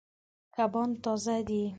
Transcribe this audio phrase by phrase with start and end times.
[0.55, 1.61] کبان تازه دي.